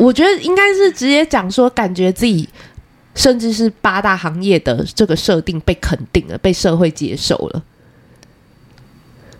[0.00, 2.48] 我觉得应该是直接讲说，感觉自己
[3.14, 7.62] 甚至是八大行业的这个设定被肯定了，被社会接受了。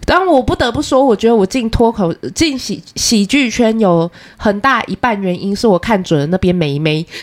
[0.04, 7.06] 但我不得不说，我觉得我进脱口进喜喜剧圈有很大一半原因是我看准了那边美眉。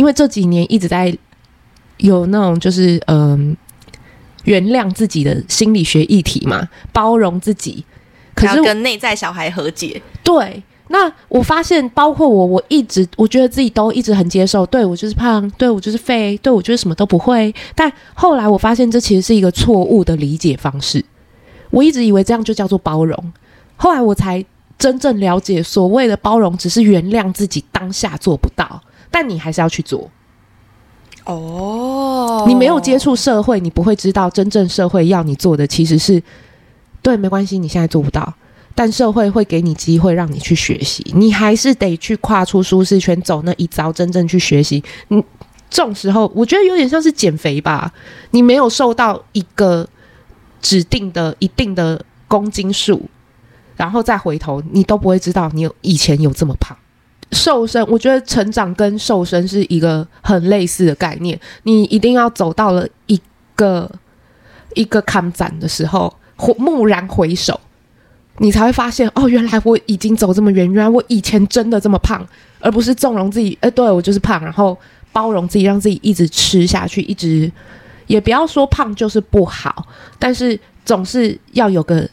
[0.00, 1.14] 因为这几年一直在。
[2.02, 3.54] 有那种就是嗯，
[4.44, 7.84] 原谅自己的心理学议题嘛，包容自己，
[8.34, 10.00] 可是跟内在小孩和解。
[10.24, 17.54] 对，那我发现，包括我，我一直我觉得自己都一直很接受，对我就是胖，对我就是废，对我就是什么都不会。
[17.74, 21.04] 但后来我发现，这其实是一个错误的理解方式。
[21.68, 23.32] 我一直以为这样就叫做包容，
[23.76, 24.42] 后来我才
[24.78, 30.10] 真正了解，所谓的包容只是原谅自己当下做不到，但你还是要去做。
[31.24, 36.20] 哦，oh, 你没有接触社会，你不会知道真正社会要你做的其实是
[37.02, 38.32] 对，没关系，你现在做不到，
[38.74, 44.82] 但社会会给你机会让你去学习，你还是得去跨出舒适圈，走那一遭，真正去学习。
[45.08, 45.22] 你
[45.68, 47.92] 这种时候，我觉得有点像是减肥吧，
[48.30, 49.86] 你没有瘦到一个
[50.62, 53.02] 指定的一定的公斤数，
[53.76, 56.76] 然后再回头，你都不会知道你有以前有这么胖。
[57.32, 61.38] 瘦身，我觉得成长跟瘦身是一个很类似的概念。
[61.62, 63.20] 你一定要走到了一
[63.54, 63.90] 个
[64.74, 67.58] 一个坎站的时候，蓦然回首，
[68.38, 72.26] 你才会发现，哦，原来我已经走这么远，原来我以前真的这么胖，
[72.58, 73.56] 而不是纵容自己。
[73.60, 74.76] 哎，对，我就是胖，然后
[75.12, 77.50] 包容自己，让自己一直吃下去，一直
[78.06, 79.86] 也不要说胖就是不好，
[80.18, 82.08] 但是总是要有个。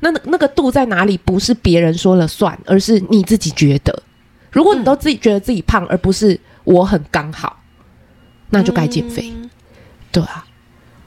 [0.00, 1.16] 那那个度在哪里？
[1.18, 4.02] 不是别人说了算，而是你自己觉得。
[4.50, 7.60] 如果你都自己觉得自己胖，而不是我很刚好，
[8.50, 9.32] 那就该减肥。
[9.36, 9.50] 嗯、
[10.10, 10.44] 对啊，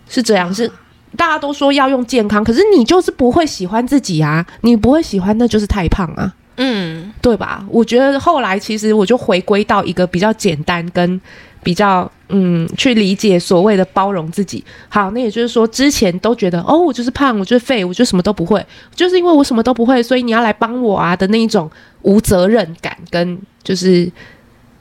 [0.08, 0.54] 是这样。
[0.54, 0.70] 是
[1.16, 6.34] 大家都说要用健康，可是你就是不会喜欢自己啊，你不会喜欢，那就是太胖啊。
[6.58, 7.66] 嗯，对吧？
[7.70, 11.20] 我觉得后来其实我就回归到一个比较简单跟。
[11.64, 14.64] 比较嗯，去理解所谓的包容自己。
[14.88, 18.66] 好，那也就是说，之前都觉得哦，我就是胖，我就是废，我就什么都不会，
[18.96, 21.70] 就是因为我什么都不会，所以你要来帮我啊的那一种
[22.04, 24.10] 无责任感跟就是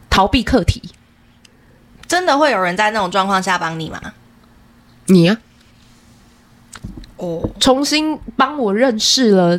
[0.09, 0.81] 逃避课题。
[2.07, 4.01] 真的会有人在那种状况下帮你吗？
[5.07, 9.59] 你呀、啊，哦，重新帮我认识了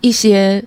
[0.00, 0.64] 一些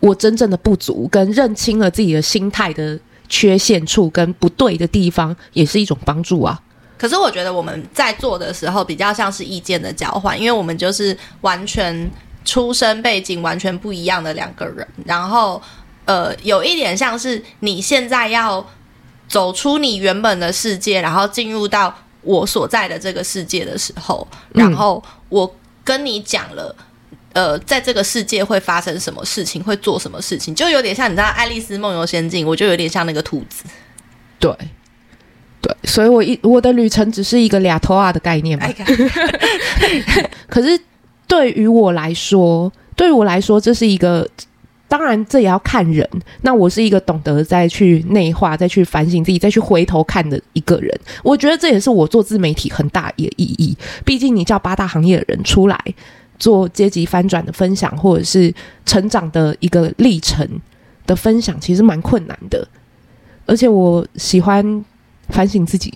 [0.00, 2.98] 我真正的不足，跟认清了自己的心态的。
[3.28, 6.60] 缺陷处跟不对的地方也是一种帮助啊。
[6.98, 12.10] 可是我觉得我们在做的时候比较像是意见的交换，因为我们就是完全
[12.44, 14.86] 出身背景完全不一样的两个人。
[15.04, 15.60] 然后，
[16.06, 18.66] 呃，有一点像是你现在要
[19.28, 25.54] 走出你原本的世界，然后进入到我所在的这个世界的时候，然后我
[25.84, 26.74] 跟你讲了。
[27.36, 33.64] 呃，在这个世界会发生什么事情，会做什么事情，就有点像你知道《爱丽丝梦游仙境》，我就有点像那个兔子。
[34.38, 34.50] 对，
[35.60, 38.66] 对，所以我一我的旅程只是一个俩头啊的概念嘛。
[40.48, 40.80] 可是
[41.26, 44.26] 对于我来说，对于我来说，这是一个，
[44.88, 46.08] 当然这也要看人。
[46.40, 50.98] 那我是一个懂得再去内化、再去反省自己、再去回头看的一个人。
[51.22, 53.76] 我觉得这也是我做自媒体很大一个意义。
[54.06, 55.78] 毕竟你叫八大行业的人出来。
[56.38, 58.52] 做阶级翻转的分享，或者是
[58.84, 60.48] 成长的一个历程
[61.06, 62.66] 的分享，其实蛮困难的。
[63.46, 64.84] 而且我喜欢
[65.28, 65.92] 反省自己。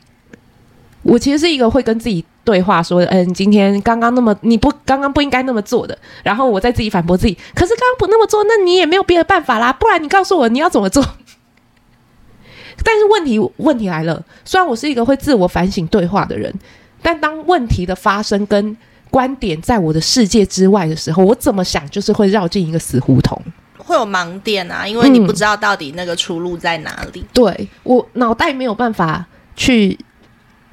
[1.02, 7.32] 我其实是一个会跟自己对话说：“嗯，今天刚刚那么你不刚刚不应该那么做的。”然后我再自己反驳自己。
[7.54, 9.72] 可是刚刚不那么做，那你也没有别的办法啦。
[9.72, 11.02] 不然你告诉我你要怎么做？
[12.84, 16.54] 但是问题问题来了，虽然我是一个会自我反省对话的人，
[17.00, 18.76] 但当问题的发生跟
[19.10, 23.40] 观点在我的世界之外的时候，我怎么想就是会绕进一个死胡同，
[23.76, 27.20] 会有盲点啊，因为你不知道到底那个出路在哪里。
[27.20, 29.26] 嗯、对，我脑袋没有办法
[29.56, 29.98] 去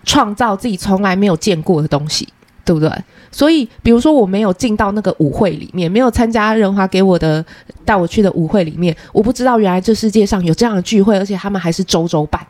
[0.03, 2.27] 创造自己从来没有见过的东西，
[2.63, 2.89] 对不对？
[3.29, 7.45] 所以，比如说我没有进到那个舞会里面，没有参加任华给我的
[7.83, 12.45] 带我去的舞会里面，我不知道原来这世界上有这样的聚会，而且他们还是周周办。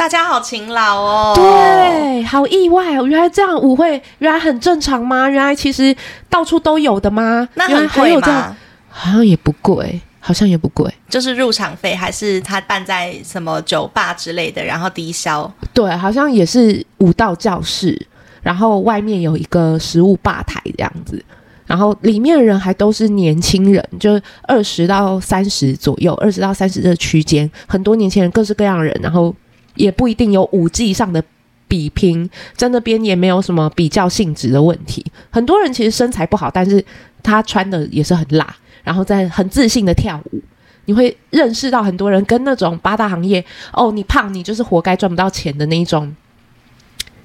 [0.00, 1.34] 大家好勤劳哦！
[1.36, 3.04] 对，好意外哦！
[3.04, 5.28] 原来这样舞会原来很正常吗？
[5.28, 5.94] 原来其实
[6.30, 7.46] 到处都有的吗？
[7.52, 8.56] 那很贵吗？
[8.88, 15.52] 好像也不贵，好像也不贵，就是入场费还是他办在什么酒吧之类的，然后低消。
[15.74, 18.06] 对，好像也是舞蹈教室，
[18.40, 21.22] 然后外面有一个食物吧台这样子。
[21.66, 24.18] 然后里面的人还都是年轻人，就
[24.48, 29.34] 二十到三十左右，二十到三十的区间，很多年轻人，各式各样的人，然后
[29.80, 31.24] 也不一定有五 G 上的
[31.66, 35.04] 比拼，在那边也没有什么比较性质的问题。
[35.30, 36.84] 很多人其实身材不好，但是
[37.22, 38.54] 他穿的也是很辣，
[38.84, 40.42] 然后在很自信的跳舞。
[40.84, 46.14] 你会认识到很多人跟那种八大行业哦，你胖你就是活该赚不到钱的那一种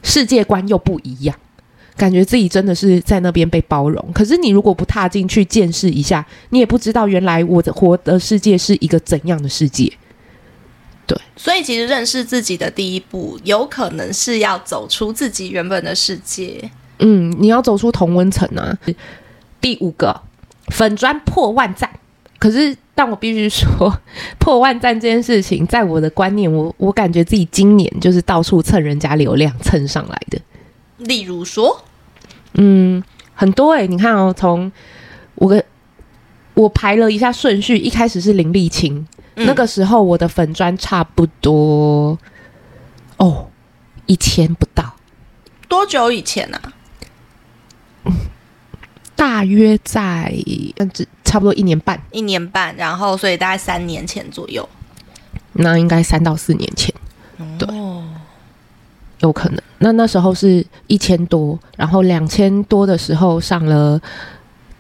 [0.04, 1.36] 世界观又不一样。
[1.98, 9.92] 感觉自己真的是在那边被包容，可是你如果不踏进去见识一下，你也不知道原来我的活的世界是一个怎样的世界。
[11.08, 16.70] 对，所以其实认识自己的第一步，有可能是要走出自己原本的世界。
[17.00, 18.78] 嗯，你要走出同温层啊。
[19.62, 20.22] 第五个，
[20.70, 21.90] 粉砖破万赞。
[22.38, 23.92] 可是，但我必须说，
[24.38, 30.40] 破万赞这件事情，在我的观念，我我感觉自己今年就是到处蹭人家流量蹭上来的。
[30.98, 31.84] 例如说，
[32.54, 33.04] 嗯，
[33.34, 34.72] 很多哎、欸，你看哦，从
[35.36, 35.64] 我个
[36.54, 42.18] 我排了一下顺序，一开始是林立青，嗯、那个时候我的粉砖差不多
[43.18, 43.48] 哦
[44.06, 44.96] 一千不到，
[45.68, 46.74] 多久以前呢、啊？
[48.06, 48.14] 嗯，
[49.16, 50.34] 大约在
[50.78, 50.92] 嗯，
[51.24, 54.68] 差不多一年半，一年半，然后所以大概三年前左右，
[55.54, 56.94] 那应该三到四年前，
[57.58, 57.68] 对。
[57.78, 58.04] 哦
[59.20, 64.00] 有可能，那那时候是一千多，然后两千多的时候上了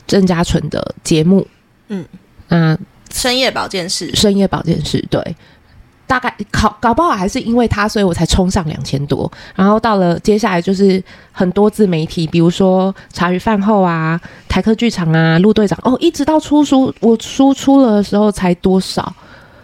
[0.06, 1.48] 郑家纯的节目，
[1.88, 2.06] 嗯，
[2.50, 2.78] 那
[3.15, 5.35] 深夜保健室，深夜保健室，对，
[6.06, 11.01] 大概考搞不好还是因为他，所以我才冲上两千多，然后到了接下来就是
[11.31, 14.19] 很多自媒体，比如说茶余饭后啊、
[14.50, 19.15] 台客剧场啊、陆队长，哦，一直到出书，我书出了的时候才多少？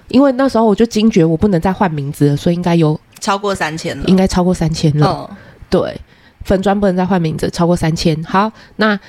[0.07, 2.99] 因为那时候我就惊觉我不能再换名字了，所以应该有。
[3.19, 5.05] 超过三千了，应该超过三千了。
[5.05, 5.29] 哦、
[5.69, 5.95] 对，
[6.43, 8.23] 粉砖不能再换名字，超过三千。
[8.23, 8.99] 好，那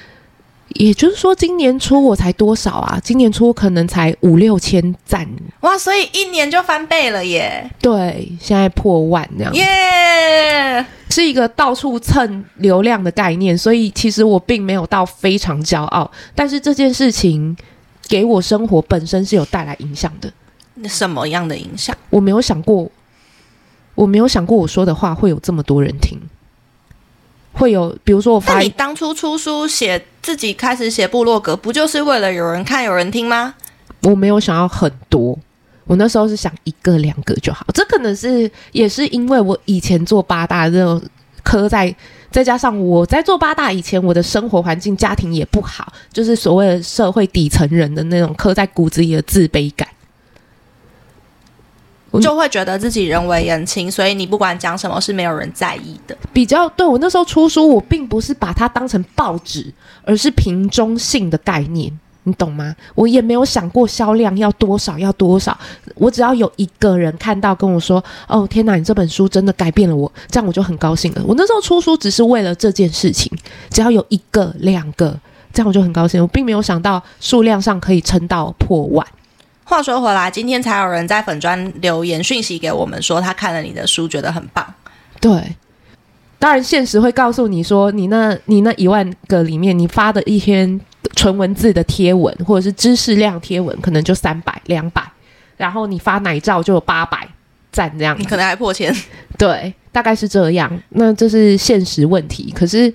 [0.74, 3.00] 也就是说，今年初我才多少啊？
[3.02, 5.28] 今年初可能才五六千赞。
[5.60, 7.70] 哇，所以一年就翻倍了耶！
[7.80, 9.54] 对，现在破万这样。
[9.54, 17.56] 耶，是一个到处蹭流量的概念，所以其实我并没有到非常骄傲，但是这件事情
[18.08, 20.32] 给我生活本身是有带来影响的。
[20.88, 21.96] 什么样的影响？
[22.10, 22.90] 我没有想过。
[23.94, 26.18] 我没有想过我说的话会有这么多人听，
[27.52, 33.54] 会有，比如说我发，那你当初出书写自己开始写部落格，不就是为了有人看有人听吗？
[34.02, 35.38] 我没有想要很多，
[35.84, 37.64] 我那时候是想一个两个就好。
[37.72, 41.00] 这可能是也是因为我以前做八大这种
[41.44, 41.94] 刻在，
[42.30, 49.86] 再加上我在做八大以前，我的生活环境家庭也不好，就是所谓的社会底层人的那种刻在骨子里的自卑感。
[52.20, 56.16] 就会觉得自己人微言轻，所以你不管讲什么是没有人在意的。
[56.32, 59.72] 比较对，我那时候出书，我并不是把它当成报纸，
[60.04, 61.90] 而是平中性的概念，
[62.24, 62.74] 你懂吗？
[62.94, 65.58] 我也没有想过销量要多少要多少，
[65.94, 71.22] 我只要有一个人看到跟我说：“哦，天哪，你这本书真的改变了我”，这样我就很高兴了。
[71.26, 73.32] 我那时候出书只是为了这件事情，
[73.70, 75.18] 只要有一个两个，
[75.52, 76.20] 这样我就很高兴。
[76.20, 79.06] 我并没有想到数量上可以撑到破万。
[79.64, 84.74] 话说回来，今天才有人在粉专留言讯息给我们，说他看了你的书，觉得很棒。
[85.20, 85.56] 对，
[86.38, 90.80] 当然现实会告诉你说，你那你那一万个里面，你发的一篇
[91.14, 95.02] 纯文字的贴文，或者是知识量贴文，可能就三百、两百，
[95.56, 97.26] 然后你发奶照就有八百
[97.70, 98.94] 赞这样，你可能还破千。
[99.38, 100.82] 对，大概是这样。
[100.90, 102.92] 那这是现实问题，可是。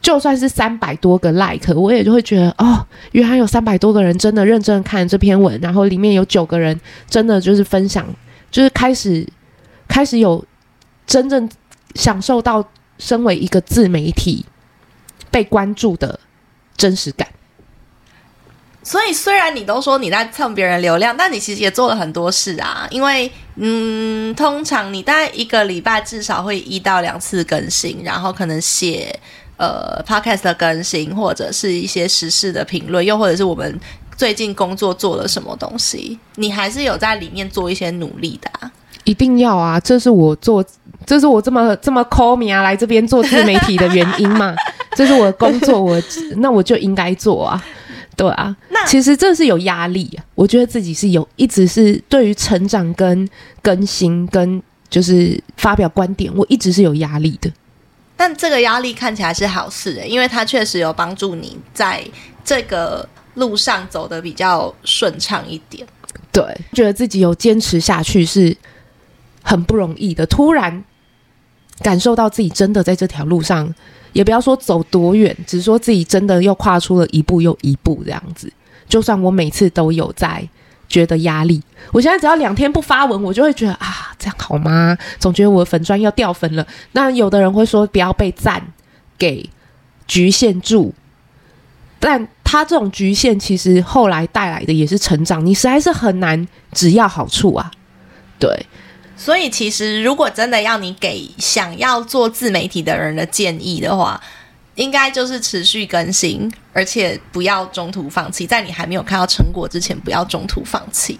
[0.00, 8.06] 就算是三百多个 like，我也就会觉得哦，原来有三百多个人真的认真看这篇文，然后里面有九个人真的就是分享，
[8.50, 9.26] 就是开始
[9.88, 10.42] 开始有
[11.06, 11.48] 真正
[11.94, 12.64] 享受到
[12.98, 14.46] 身为一个自媒体
[15.30, 16.18] 被关注的
[16.76, 17.28] 真实感。
[18.84, 22.86] 所以虽然你都说你在蹭别人流量，但你其实也做了很多事啊。
[22.90, 29.18] 因为嗯，通常你大概一个礼拜至少会一到两次更新，然后可能写。
[29.58, 33.78] 呃，Podcast 的更新，或者是一些时事的评论，又或者是我们
[34.16, 38.72] 最近工作做了什么东西，你还是有在里面做一些努力的啊。
[39.04, 40.64] 一定要啊，这是我做，
[41.04, 44.54] 这是我这么这么 call me 啊，来这边做自媒体的原因嘛。
[44.94, 46.00] 这是我的工作，我
[46.36, 47.64] 那我就应该做啊，
[48.16, 48.54] 对啊。
[48.70, 53.28] 那其实这是有压力啊，我觉得自己是有，一直是对于成长跟
[53.62, 57.50] 更新跟就是发表观点，我一直是有压力的。
[58.18, 62.04] 但这个压力看起来是好事诶，因为它确实有帮助你在
[62.44, 65.86] 这个路上走得比较顺畅一点。
[66.32, 68.56] 对，觉得自己有坚持下去是
[69.42, 70.26] 很不容易的。
[70.26, 70.82] 突然
[71.80, 73.72] 感受到自己真的在这条路上
[74.12, 78.52] 也不要说走多远，只是说自己真的又跨出了一步又一步这样子。
[78.88, 80.46] 就算我每次都有在
[80.88, 84.96] 觉得压力，我现在只要两天不发文，我就会觉得啊，这样好吗？
[85.18, 86.66] 总觉得我的粉专要掉粉了。
[86.92, 88.62] 那有的人会说不要被赞
[89.18, 89.48] 给
[90.06, 90.94] 局限住，
[92.00, 95.44] 但他这种局限其实后来带来的也是成长。
[95.44, 97.70] 你实在是很难只要好处啊，
[98.38, 98.66] 对。
[99.16, 104.18] 所以其实如果真的要你给想要做自媒体的人的建议的话，
[104.78, 108.46] 应该就是持续更新，而且不要中途放弃。
[108.46, 111.18] 在你还没有看到成果之前，不要中途放弃。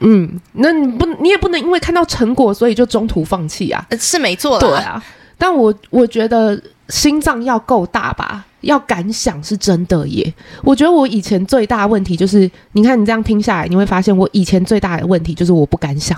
[0.00, 3.84] 嗯，那你不，你也不能因为看到成果，所以就中途放弃啊。
[3.98, 5.02] 是没错的，对啊。
[5.36, 10.32] 但我我觉得心脏要够大吧，要敢想是真的耶。
[10.62, 16.16] 我觉得我以前最大的问题就是，你看你这样听下来，你会发现我以前最大的问题就是我不敢想。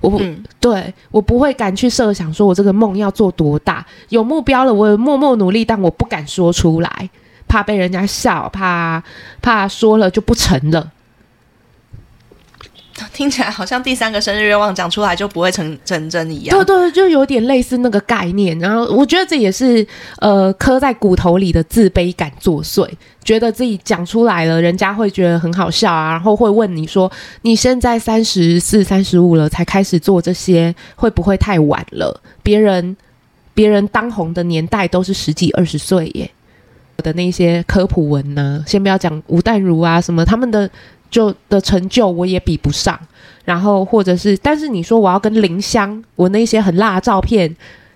[0.00, 7.10] 我不、嗯、对，我不会敢去设想，说我这个梦要做多大，有目标了，我默默努力，但我不敢说出来，
[7.46, 9.02] 怕被人家笑，怕
[9.42, 10.90] 怕说了就不成了。
[13.12, 16.56] 听起来好像第三个生日愿望讲出来就不会成成真一样。
[16.56, 18.58] 对对，就有点类似那个概念。
[18.58, 19.86] 然后我觉得这也是
[20.18, 22.88] 呃刻在骨头里的自卑感作祟，
[23.24, 27.10] 觉得自己讲出来了，人家会觉得很好笑啊，然后会问你说
[27.42, 32.96] ：“你现在三十四、三十五了才开始做这些，会不会太晚了？”别人
[33.54, 36.30] 别人当红的年代都是十几、二十岁耶。
[36.96, 40.68] 我的那些科普文呢，先不要讲吴淡如啊什么他们的。
[41.10, 42.98] 就的成就我也比不上，
[43.44, 47.54] 然后或者是，但是你说我要跟林香，我那些很辣的照片，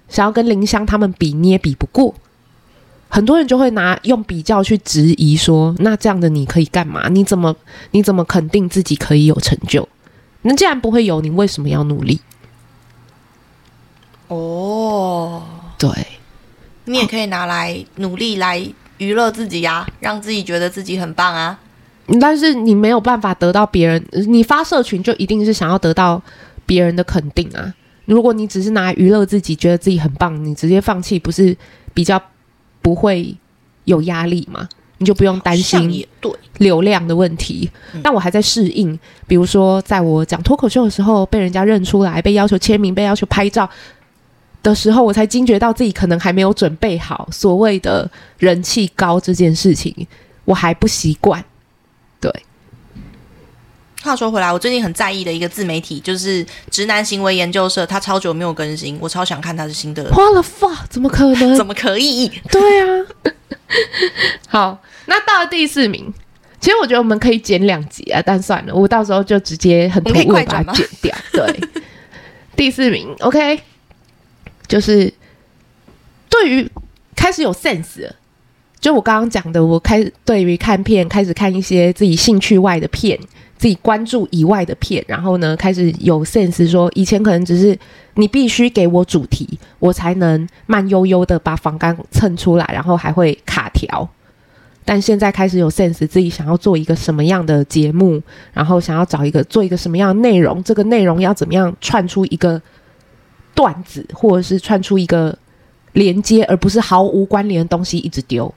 [0.08, 2.14] 想要跟林香他们比，你也比不过。
[3.08, 7.08] 很多人就会拿用比较去质疑说，那这样的你可以干嘛？
[7.08, 7.54] 你怎么
[7.92, 9.88] 你怎么肯定自己可以有成就？
[10.42, 12.20] 那既然不会有，你为什么要努力？
[14.26, 15.42] 哦，
[15.78, 15.90] 对，
[16.86, 18.66] 你也可以拿来努力来
[18.98, 21.60] 娱乐自己呀，让自己觉得自己很棒啊。
[22.20, 26.20] 但是你没有办法得到别人，你发社群就一定是想要得到
[26.66, 27.74] 别人的肯定啊！
[28.04, 31.56] 如果你只是拿来娱乐自己，觉得自己很棒，你直接放弃，不是
[31.94, 32.20] 比较
[32.82, 33.34] 不会
[33.84, 34.68] 有压力吗？
[34.98, 36.06] 你就不用担心
[36.58, 37.70] 流量的问题。
[38.02, 43.68] 但我还在适应，比如说在我讲脱口秀的时候，被人家认出来，被要求签名，被要求拍照
[44.62, 48.08] 的时候，我才惊觉到自己可能还没有准备好所谓的
[48.38, 50.06] 人气高这件事情，
[50.44, 51.42] 我还不习惯。
[54.04, 60.04] 对，话说回来，我最近很在意的一个自媒体就是直男行为研究社，他超久没有更新，我超想看他的新的。
[60.10, 60.86] What the fuck？
[60.90, 61.56] 怎么可能？
[61.56, 62.30] 怎么可以？
[62.50, 63.06] 对啊。
[64.46, 66.12] 好，那到了第四名，
[66.60, 71.16] 其实我觉得我们可以剪两集啊，但算了，我到时候就直接很突兀把它剪掉。
[71.32, 71.60] 对，
[72.54, 73.58] 第四名，OK，
[74.68, 75.12] 就是
[76.28, 76.70] 对于
[77.16, 78.14] 开始有 sense 了。
[78.80, 83.18] 就我刚刚讲的，我开始对于看片开始看一些自己兴趣外的片，
[83.64, 87.74] 自己关注以外的片，然后呢，开始有 sense 说，以前可能只是
[88.16, 94.06] 你必须给我主题，我才能慢悠悠的把访纲蹭出来，然后还会卡条。
[94.84, 98.20] 但现在开始有 sense，自己想要做一个什么样的节目，
[98.52, 102.60] 然后想要找一个做一个什么样的内容，这个内容要怎么样串出一个
[103.54, 105.34] 段子，或者是串出一个
[105.94, 108.54] 连接，而不是毫无关联的东西一直丢。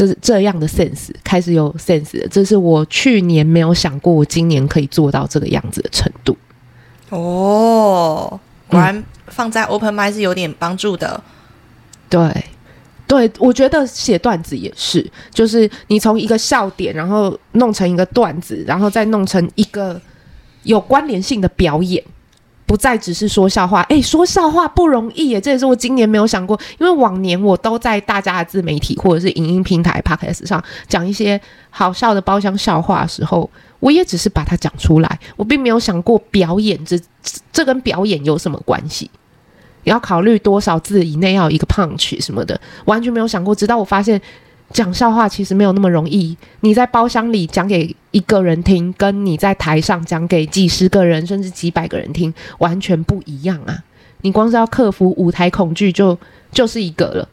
[0.00, 6.34] 这是这样的 sense 开始有 sense 了，这是我去年没有想过，我今年可以做到这个样子的程度。
[7.10, 11.22] 哦，果然放在 open mind 是有点帮助的。
[12.08, 12.44] 对，
[13.06, 20.00] 对，我觉得写段子也是，就是你从一个笑点，然后弄成一个段子，然后再弄成一个
[20.62, 22.02] 有关联性的表演。
[22.70, 26.56] 不再只是说笑话，诶，说笑话不容易耶，这也是我今年没有想过。
[26.78, 33.50] 因为往年我都在大家的自媒体或者是影音平台 Podcast 上讲一些好笑的包厢笑话的时候，
[33.80, 36.96] 我也只是把它讲出来，我并没有想过表演这
[37.52, 39.10] 这跟表演有什么关系，
[39.82, 43.52] 也要考虑多少字以内要有一个 punch 什么的，完全没有想过。
[43.52, 44.22] 直到我发现。
[44.72, 46.36] 讲笑话其实没有那么容易。
[46.60, 53.82] 你在包厢里讲给一个人听，跟你在台上讲给几十个人甚至几百个人听，完全不一样啊！
[54.22, 56.16] 你光是要克服舞台恐惧，就
[56.52, 57.28] 就是一个了。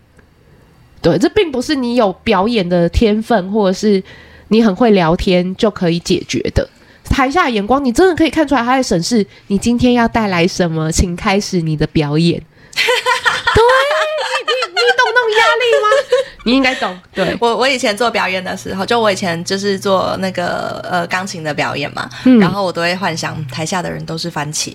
[1.02, 4.02] 对，这并不是你有表演的天分，或者是
[4.48, 6.68] 你很会聊天就可以解决的。
[7.04, 12.42] 台下眼光，你真的可以看出来，他在审视你今天要带来什么，请开始你的表演。
[12.74, 13.64] 对，
[14.46, 15.88] 你你你懂那种压力吗？
[16.48, 16.98] 你应该懂。
[17.14, 24.74] 对，我，我以前做表演的时候，就我以前就是做那个呃钢琴的表演嘛，嗯、然后我都会幻想台下的人都是番茄。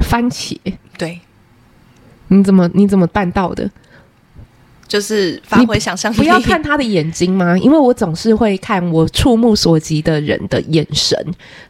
[0.00, 0.56] 番茄，
[0.96, 1.20] 对，
[2.28, 3.70] 你怎么你怎么办到的？
[4.88, 7.56] 就是发挥想象力，不要看他的眼睛吗？
[7.58, 11.16] 因为我总是会看我触目所及的人的眼神，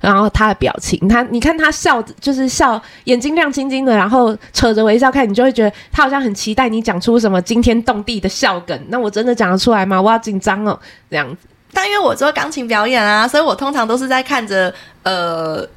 [0.00, 1.08] 然后他的表情。
[1.08, 8.80] 他你看他笑，就是笑，眼睛亮晶晶的，然后扯着微笑看，你就会觉得他好像很期待你讲出什么惊天动地的笑梗。
[8.88, 10.00] 那我真的讲得出来吗？
[10.00, 10.78] 我要紧张哦，
[11.10, 11.48] 这样子。
[11.72, 14.72] 但因为我做钢琴表演啊，所以我通常都是在看着
[15.02, 15.68] 呃。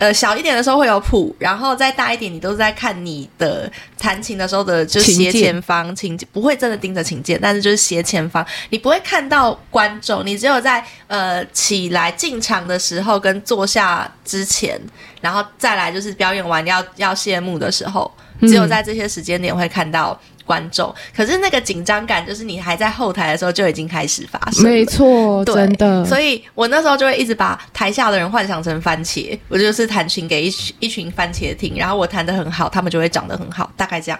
[0.00, 14.80] 呃，小一点的时候会有谱，然后再大一点，你都是在看你的弹琴的时候的，就是斜前方琴键，不会真的盯着琴键，但是就是斜前方，你不会看到观众，你只有在呃起来进场的时候跟坐下之前，
[15.20, 20.18] 然后再来就是表演完要要谢幕的时候，只有在这些时间点会看到。
[20.50, 24.64] 观众，可是那个紧张感，就是你还在后台的时候就已经开始发生。
[24.64, 26.04] 没错，真的。
[26.04, 34.18] 所以我那时候就会一直把台下的人幻想成番茄，我就是弹琴给一群一群番茄听，然后我弹得很好，他们就会长得很好，大概这样。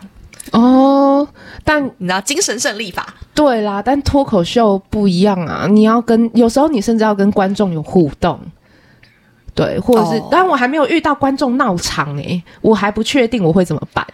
[0.52, 1.26] 哦，
[1.64, 3.12] 但你知道精神胜利法？
[3.34, 8.38] 对啦，但脱口秀不一样啊，你要跟有时候你甚至要跟观众有互动，
[9.52, 14.06] 对，或者是，哦、但我还没有遇到观众闹场诶、欸，我还不确定我会怎么办。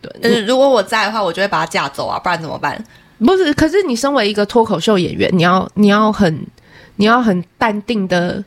[0.00, 2.82] 对，嗯，如果我在的话，我就会把他架走啊，不然怎么办？
[3.18, 6.46] 不是，可是你身为一个脱口秀演员，你要你要很
[6.96, 8.42] 你要很淡定的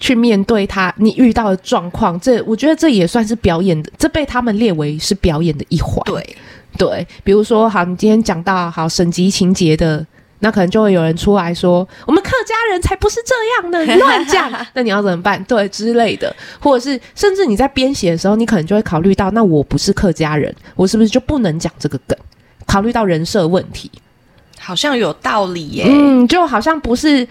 [0.00, 2.18] 去面对他你遇到的状况。
[2.20, 6.02] 这我觉得这也算是表演的，这被他们列为是表演的一环。
[6.04, 6.36] 对
[6.76, 10.06] 对，比如说，好，你今天讲到好省级情节的。
[10.40, 15.42] 那可能就会有人出来说：“我们客家人才不是这样的，你 乱讲。” 那你要怎么办？
[15.44, 22.16] 对之类的，或者是甚至你在编写的时候，你可能就会考虑到：那我不是客家人，我是不是就不能讲这个梗？
[22.66, 23.90] 考虑到人设问题，
[24.58, 25.86] 好像有道理耶。
[25.88, 27.26] 嗯，就好像不是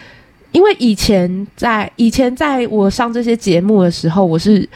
[0.51, 4.67] 因为以前在以前在我上这些节目的时候，我是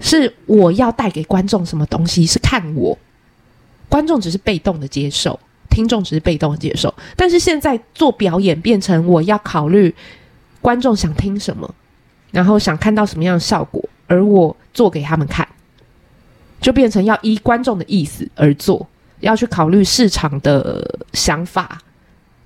[0.00, 2.96] 是我要带给观众什么东西，是看我，
[3.88, 5.38] 观众只是被动的接受。
[5.78, 9.94] 听众只是被动接受，但是现在做表演变成我要考虑
[10.60, 11.72] 观众想听什么，
[12.32, 15.46] 然后想看到什么样的效果，而我做给他们看，
[16.60, 18.84] 就变成要依观众的意思而做，
[19.20, 21.80] 要去考虑市场的想法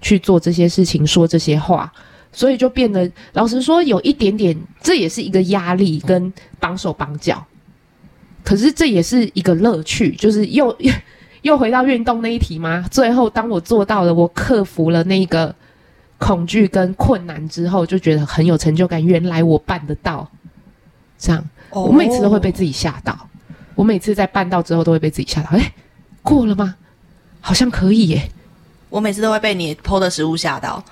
[0.02, 1.90] 去做这些事情，说这些话，
[2.34, 7.42] 所以就变得老实说有一点点，这也是一个压力跟绑手绑脚，
[8.44, 10.76] 可是这也是一个乐趣，就是又。
[11.42, 12.84] 又回到运动那一题吗？
[12.90, 15.54] 最后，当我做到了，我克服了那个
[16.18, 19.04] 恐惧跟困难之后，就觉得很有成就感。
[19.04, 20.28] 原来我办得到，
[21.18, 23.18] 这样，我每次都会被自己吓到。
[23.74, 25.50] 我每次在办到之后，都会被自己吓到。
[25.50, 25.72] 哎，
[26.22, 26.76] 过了吗？
[27.40, 28.30] 好像可以耶。
[28.88, 30.84] 我每次都会被你 PO 的食物吓到，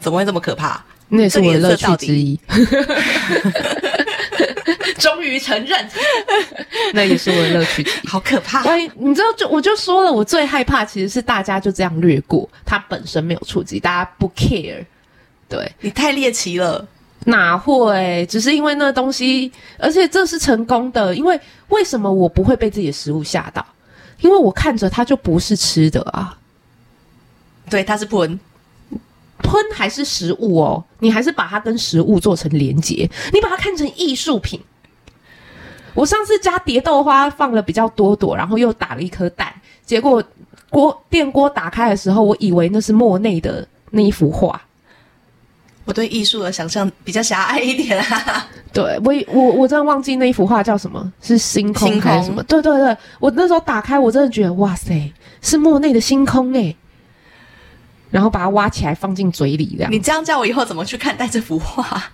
[0.00, 0.82] 怎么会这么可怕？
[1.08, 2.40] 那也是我的乐趣之一。
[4.98, 5.88] 终于承认，
[6.92, 7.86] 那也是我的乐趣。
[8.06, 8.62] 好可怕！
[8.62, 14.84] 哎，你知道，就我就说了，我最害怕其实是大家就这样略过，它本身没有触及，大家不 care。
[15.48, 16.86] 对，你太猎奇了，
[17.26, 18.26] 哪会？
[18.28, 21.14] 只是因为那东西，而且这是成功的。
[21.14, 23.64] 因为为什么我不会被自己的食物吓到？
[24.20, 26.38] 因为我看着它就不是吃的啊。
[27.70, 28.38] 对，它是喷。
[29.42, 30.82] 喷还是食物哦？
[31.00, 34.58] 你还是把它跟食物做成连结，你把它看成艺术品。
[35.94, 39.52] 我上次加蝶豆花放了比较多朵，然后又打了一颗蛋，
[39.86, 40.22] 结果
[40.68, 44.60] 锅电锅打开的时候，我以为那是莫内的那一幅画。
[45.84, 48.48] 我对艺术的想象比较狭隘一点啊。
[48.72, 52.42] 对，我我我真的忘记那一幅画叫什么，是星空还是什么？
[52.44, 56.76] 对对对，我那时候打开，我真的觉得哇塞，是莫内的星空诶。
[58.10, 59.90] 然后把它挖起来放进嘴里，这样。
[59.90, 62.04] 你这样叫我以后怎么去看待这幅画？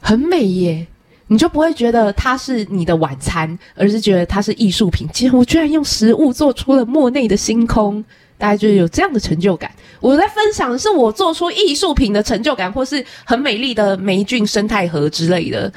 [0.00, 0.86] 很美耶，
[1.32, 5.08] 你就不会觉得它是你的晚餐，而是觉得它是艺术品。
[5.14, 8.04] 其实我居然用食物做出了莫内的星空，
[8.36, 9.72] 大家就有这样的成就感。
[9.98, 15.72] 我在分享的是我做出艺术品的成就感，或是很美丽的霉菌生态盒之类的。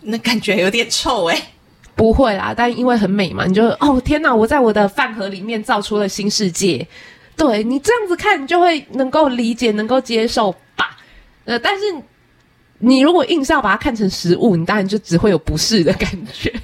[0.00, 1.38] 那感觉有点臭诶。
[1.94, 4.34] 不会啦，但因为很美嘛，你就哦天哪！
[4.34, 6.86] 我在我的饭盒里面造出了新世界。
[7.36, 10.96] 对，你这样子看，你就会能够理解、能够接受吧。
[11.44, 11.82] 呃，但是
[12.80, 16.52] 你如果硬是要把它看成食物，你当然就只会有不适的感觉。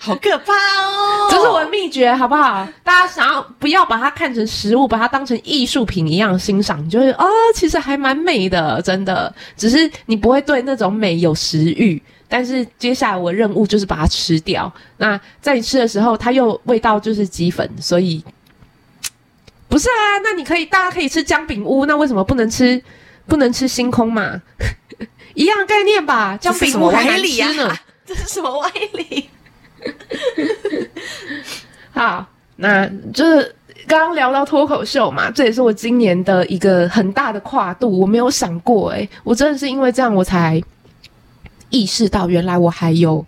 [0.00, 1.28] 好可怕哦！
[1.30, 2.66] 这是我的秘诀，好不好？
[2.82, 9.34] 大家想要不要把它看成食物，把它当成艺术品一样欣赏，你就会啊、哦，其实还蛮美的，真的。
[9.56, 12.02] 只是你不会对那种美有食欲。
[12.26, 14.70] 但是接下来我任务就是把它吃掉。
[14.98, 18.22] 那在你吃的时候，它又味道就是鸡粉，所以
[19.68, 20.18] 不是啊？
[20.22, 22.82] 那你可以，大家可以吃姜饼屋，那为什么不能吃？
[23.28, 24.42] 不能吃星空嘛？
[25.34, 26.36] 一样概念吧？
[26.40, 27.72] 姜饼屋还难吃呢。
[28.04, 29.28] 这是什么歪理？
[31.92, 33.54] 好，那就是
[33.86, 38.00] 刚刚聊到脱口秀嘛，这也是我今年的一个很大的跨度。
[38.00, 40.60] 我没有想过、欸，诶，我真的是因为这样，我才
[41.68, 43.24] 意识到原来我还有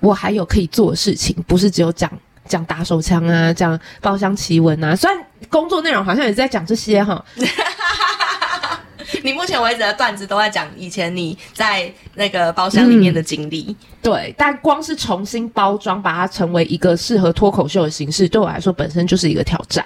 [0.00, 2.10] 我还有可以做的事情，不是只有讲
[2.46, 4.94] 讲打手枪啊，讲包厢奇闻啊。
[4.94, 7.22] 虽然工作内容好像也在讲这些哈。
[9.22, 14.34] 你目前为止的段子都在讲以前你在那个包厢里面的经历，嗯，对。
[14.38, 19.84] 但光是重新包装，把它成为一个适合脱口秀的形式，对我来说本身就是一个挑战。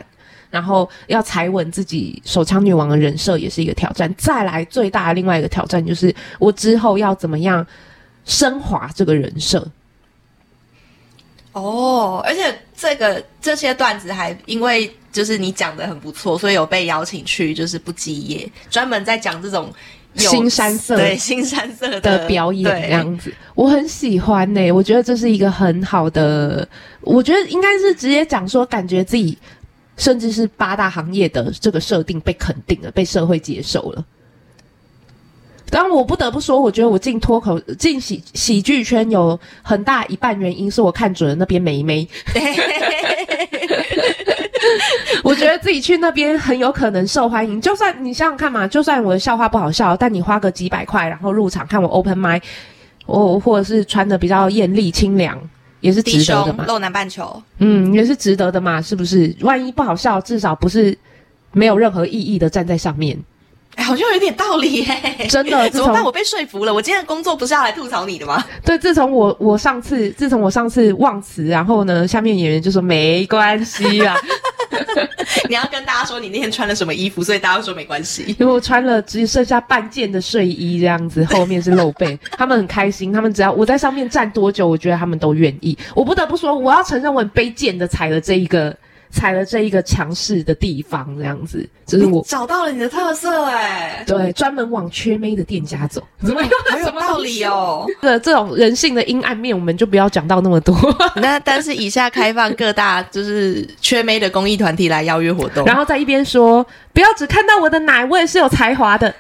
[0.49, 4.13] 然后要踩稳自己手枪女王的人设，也是一个挑战。
[4.17, 7.67] 再来最大的另外一个挑战，就是我之后要怎么样
[8.25, 9.69] 升华这个人设。
[11.53, 19.73] 哦，而且这个这些段子还因为就是你讲的很不错，所以有被邀请去就是不羁业，专门在讲这种
[20.15, 24.71] 新山色对新山色的，的表演这样子，我很喜欢呢、欸。
[24.71, 26.69] 我觉得这是一个很好的，
[27.01, 29.39] 我觉得应该是直接讲说，感觉自己
[29.97, 34.05] 甚至是八大行业的这个设定被肯定了，被社会接受了。
[35.71, 42.07] 但我不得不说，我觉得我进脱口进喜喜剧圈有很大一半原因是我看准了那边美眉。
[45.25, 47.61] 我觉得自己去那边很有可能受欢迎。
[47.61, 52.41] 就算你想想看嘛，就算我的笑话不好笑，但你花个几百块然后入场看我 open mic，
[53.07, 55.39] 我或者是穿的比较艳丽清凉，
[55.81, 56.65] 也是值得的嘛。
[56.67, 59.35] 露南半球，嗯，也是值得的嘛，是不是？
[59.41, 60.97] 万一不好笑，至少不是
[61.53, 63.19] 没有任何意义的站在上面。
[63.77, 65.27] 哎，好像有点道理耶！
[65.29, 66.03] 真的， 怎么办？
[66.03, 66.73] 我被说服了。
[66.73, 68.43] 我今天的工作不是要来吐槽你的吗？
[68.65, 74.17] 对，自从我我上次，自从我上次忘词，然后呢，下面演员就说没关系啦。
[75.49, 78.25] 你要跟大家说你那天穿了什么衣服，所以大家说没关系。
[78.39, 83.13] 因为我穿了只剩下半件的睡衣，这样子后面是露背，他们很开心。
[83.13, 85.77] 他们只要我在上面站多久，我觉得他们都愿意。
[85.95, 88.77] 我不得不说，我要承认我很卑贱的踩了这一个。
[89.11, 97.87] 踩了这一个强势的地方，这样子，就是我找到了你的特色哎、欸，对，专门往缺妹的店家走， 怎么很 有道理哦。
[98.03, 100.77] 这这种人性的阴暗面，我们就不要讲到那么多。
[101.17, 109.15] 那但是以下开放各大就是缺妹的公益团体来邀约活动，然后在一边说，不要只看到我的奶，我也是有才华的。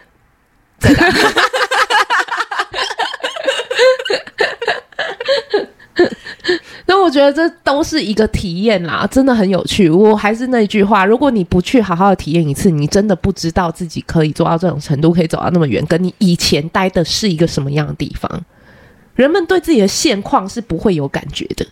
[6.88, 9.90] 那我觉得这都是一个体验啦，真的很有趣。
[9.90, 18.44] 我还是那句话，如果你不去好好的体验一次，你真的不知道自己可以做到这种程度，可以走到那么远，跟你以前待的是一个什么样的地方。
[19.16, 21.66] 人们对自己的现况是不会有感觉的，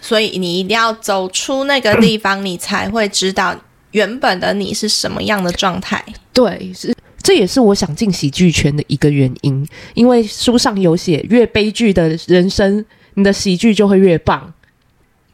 [0.00, 3.52] 所以你一定要走出那个地方，你才会知道
[3.90, 6.04] 原本的你是什么样的状态。
[6.32, 12.84] 对，是，这也是我想进喜剧圈的一个原因，因为书上有写，越悲剧的人生。
[13.14, 14.52] 你的喜剧就会越棒，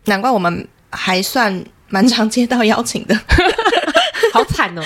[0.04, 3.14] 难怪我们还算蛮常接到邀请的，
[4.32, 4.82] 好惨哦。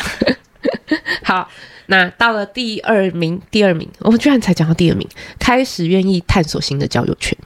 [1.24, 1.48] 好，
[1.86, 7.36] 那到了第二名，第二名，我们居然才讲到第二名，开始愿意探索新的交友圈。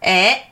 [0.00, 0.50] 哎，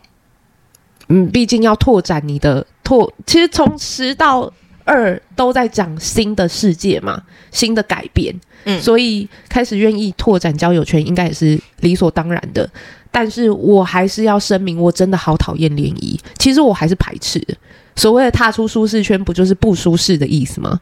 [1.08, 4.52] 嗯，毕竟要拓展你的拓，其实从十到
[4.84, 12.68] 二都在讲新的世界嘛，新的改变，嗯，所以开始愿意拓展交友圈，应该也是理所当然的。
[13.12, 16.18] 但是我还是要声明，我真的好讨厌联谊。
[16.38, 17.54] 其实我还是排斥的。
[17.96, 20.80] 所谓的踏出舒适圈，不就是不舒适的意思吗？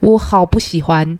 [0.00, 1.18] 我好不喜欢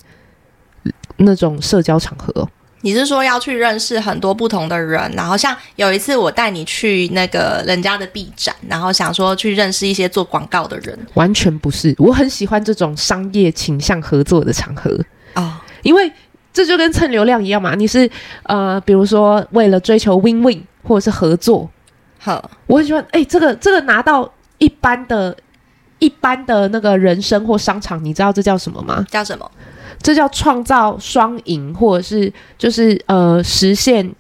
[1.16, 2.48] 那种社交场合哦。
[2.82, 10.96] 你是说要去认识很多不同的人，然后像有一次我带你去那个人家的 B 展，然后想说去认识一些做广告的人。
[11.14, 14.96] 完全不是，我很喜欢这种商业倾向合作的场合
[15.34, 16.10] 哦，因为。
[16.52, 18.10] 这就跟蹭流量一样嘛，你是
[18.42, 21.70] 呃，比如说为了追求 win win 或者是合作，
[22.18, 23.04] 好，我很喜欢。
[23.10, 25.36] 哎，这个这个拿到一般的、
[25.98, 29.06] 一般的那个人生或商场，你知道这叫什么吗？
[29.10, 29.48] 叫什么？
[30.02, 34.14] 这叫创造双赢，或者是就是呃，实现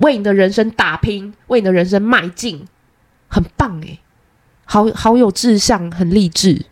[0.00, 2.64] 为你的人生打拼，为你的人生迈进，
[3.28, 3.98] 很棒哎，
[4.64, 6.66] 好好有志向，很励志。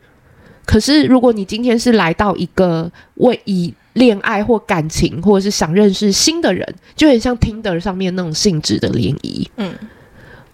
[0.66, 9.48] 可是如果你今天是来到一个为以恋爱或感情，或者是想认识新的人，就很像 Tinder 上面那种性质的联谊。
[9.56, 9.74] 嗯，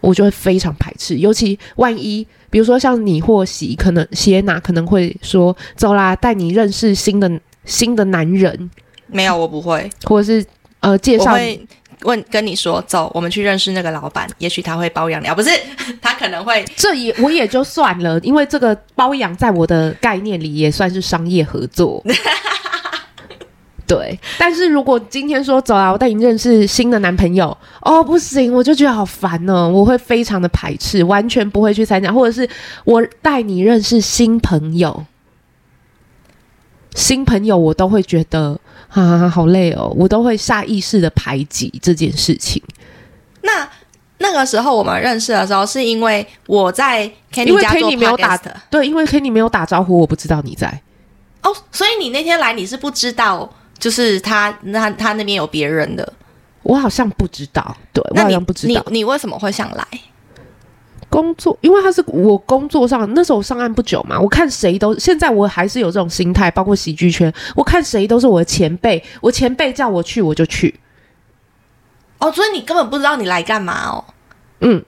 [0.01, 1.19] 我就会非常排斥。
[1.19, 7.31] 尤其万一，比如说像你或喜，可能谢娜可能会说：“走啦，带你认识新的
[7.65, 8.71] 新的男人。”
[9.07, 9.89] 没有，我不会。
[10.05, 10.45] 或者是
[10.81, 11.33] 呃，介绍。
[11.33, 11.67] 会
[12.01, 15.51] 问跟你说：“走，我们去认识那个老板，也许他会包养你啊。”不是，
[16.03, 16.65] 他可能会。
[16.77, 22.03] 这也我也就算了，因为这个包养在我的概念里也算是商业合作。
[23.87, 32.49] 对，但是如果今天说走啊，我带你认识新的男朋友，哦，不行，我就觉得好烦哦，我会非常的排斥，完全不会去参加，或者是
[32.85, 35.05] 我带你认识新朋友，
[36.95, 42.63] 新朋友我都会觉得啊，好累哦，我都会下意识的排挤这件事情。
[43.43, 43.69] 那
[44.17, 50.81] 那个时候我们认识的时候，是因为我在 Kenny 家做 podcast，对，因为 Kenny 没有打招呼，我不知道你在。
[51.43, 56.13] 哦，所以你那天来你是不知道，就是他那他那边有别人的，
[56.63, 58.83] 我好像不知道，对，我好像不知道。
[58.87, 59.87] 你你为什么会想来
[61.11, 61.57] 工作？
[61.61, 70.81] 因为他是我工作上那时候上岸不久嘛，我看谁都现在我还是有这种心态，包括喜剧圈，我看谁都是我的前辈，我前辈叫我去我就去。
[72.19, 74.05] 哦，所以你根本不知道你来干嘛哦。
[74.61, 74.83] 嗯，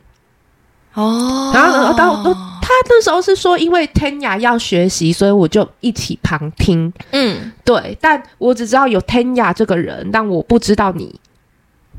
[0.94, 2.22] 哦，然后到
[2.66, 6.92] 他那时候是说，因为天雅要学习，所以我就一起旁听。
[7.12, 11.20] 嗯，对，但我只知道有天雅这个人，但我不知道你。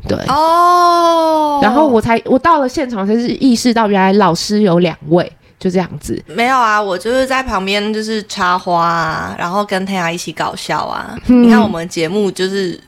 [0.07, 6.21] 对，哦，然后我才我到了现场才是意识到，原来老师有两位，就这样子。
[6.27, 11.17] 没有啊，我就是在旁边就是插花啊，然后跟天雅一起搞笑啊。
[11.27, 12.79] 嗯、你看我们节目就是。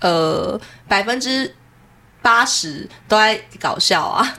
[0.00, 1.54] 呃，百分之
[2.20, 4.34] 八十都在搞笑啊，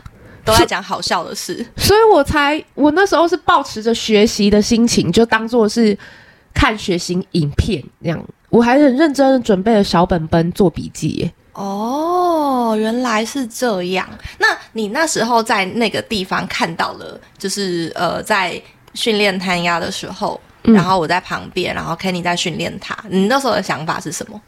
[0.46, 5.98] 都在讲好笑的事，所以我才我那时候是抱持着学习的心情，就当做是
[6.54, 11.34] 看学习影片这样，我还很认真的准备了小本本做笔记耶。
[11.54, 14.08] 哦，原来是这样。
[14.40, 18.60] 那你那时候在那个地方看到了，就是呃，在
[18.96, 24.42] 训练弹压的时候，嗯，然后我在旁边，然后 Kenny 在训练他，你那时候的想法是什么？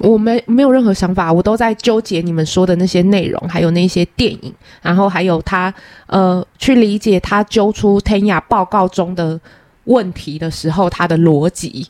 [0.00, 4.52] 我没没有任何想法，我都在纠结你们说的那些内容，还有那些电影，
[4.82, 5.72] 然后还有他
[6.06, 9.40] 呃去理解他揪出天雅报告中的
[9.84, 11.86] 问题的时候，他的逻辑，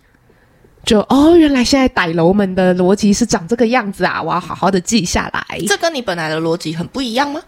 [0.85, 5.59] 就哦，原来现在歹楼们的逻辑是长这个样子啊，我要好好的记下来。
[5.67, 7.41] 这跟你本来的逻辑很不一样吗？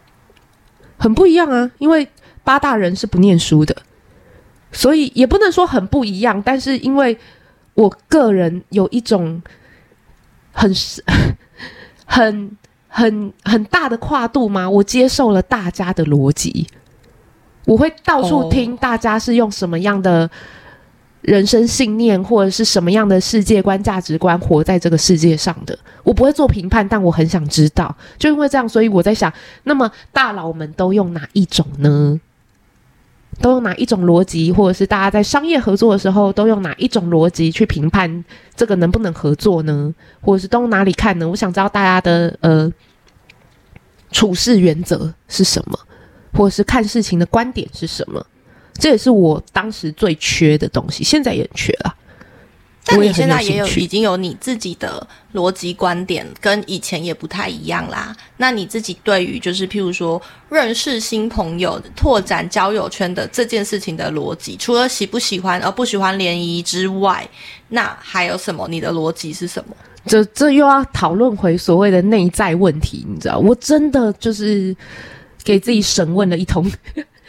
[0.97, 2.09] 很不一样啊，因为
[2.43, 3.77] 八大人是不念书的，
[4.73, 7.19] 所以也不能说很不一样，但是因为
[7.75, 9.43] 我个人有一种。
[10.57, 11.05] 很是
[12.07, 12.57] 很
[12.89, 14.69] 很很大的跨度吗？
[14.69, 16.67] 我接受了大家的逻辑，
[17.67, 20.29] 我会到处听大家是用什么样的
[21.21, 25.79] 人生信念，或者是什么样的世界观、价值观活在这个世界上的。
[26.03, 27.95] 我不会做评判，但我很想知道。
[28.17, 29.31] 就因为这样，所以我在想，
[29.65, 32.19] 那么大佬们都用哪一种呢？
[33.41, 39.95] 都用哪一种逻辑，或者是大家在商业合作的时候都用哪一种逻辑去评判这个能不能合作呢？
[40.21, 41.29] 或者是都哪里看呢？
[41.29, 42.73] 我想知道大家的呃
[44.11, 45.79] 处事原则是什么，
[46.33, 48.25] 或者是看事情的观点是什么？
[48.75, 51.95] 这也是我当时最缺的东西，现在也缺了。
[52.89, 58.17] 但你现在也有已经有你自己的逻辑观点，跟以前也不太一样啦。
[58.37, 67.29] 那你自己对于就是譬如说认识新朋友、拓展交友圈的这件事情的逻辑，除了喜不喜欢而不喜欢联谊之外，
[67.69, 68.69] 那还有什么？
[68.69, 69.75] 你的逻辑是什么？
[70.07, 73.39] 这这又要讨论回所谓的内在问题，你知道？
[73.39, 74.77] 我真的就是
[75.43, 76.71] 给自己审问了一通